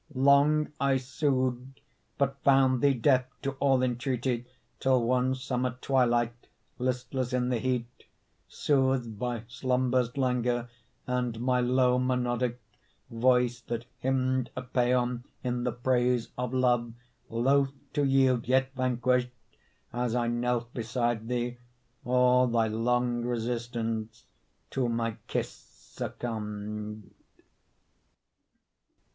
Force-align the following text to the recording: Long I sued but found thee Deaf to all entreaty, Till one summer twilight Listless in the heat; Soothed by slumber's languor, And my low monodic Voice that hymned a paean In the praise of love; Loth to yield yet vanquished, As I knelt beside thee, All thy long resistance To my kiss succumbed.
Long 0.15 0.71
I 0.79 0.97
sued 0.97 1.79
but 2.17 2.41
found 2.43 2.81
thee 2.81 2.95
Deaf 2.95 3.25
to 3.43 3.51
all 3.59 3.83
entreaty, 3.83 4.47
Till 4.79 5.03
one 5.03 5.35
summer 5.35 5.77
twilight 5.79 6.47
Listless 6.79 7.33
in 7.33 7.49
the 7.49 7.59
heat; 7.59 8.05
Soothed 8.47 9.19
by 9.19 9.43
slumber's 9.47 10.17
languor, 10.17 10.69
And 11.05 11.39
my 11.39 11.59
low 11.59 11.99
monodic 11.99 12.55
Voice 13.11 13.61
that 13.67 13.85
hymned 13.99 14.49
a 14.55 14.63
paean 14.63 15.23
In 15.43 15.65
the 15.65 15.71
praise 15.71 16.29
of 16.35 16.51
love; 16.51 16.93
Loth 17.29 17.71
to 17.93 18.03
yield 18.03 18.47
yet 18.47 18.71
vanquished, 18.73 19.29
As 19.93 20.15
I 20.15 20.25
knelt 20.25 20.73
beside 20.73 21.27
thee, 21.27 21.59
All 22.05 22.47
thy 22.47 22.65
long 22.67 23.21
resistance 23.23 24.25
To 24.71 24.89
my 24.89 25.17
kiss 25.27 25.51
succumbed. 25.51 27.11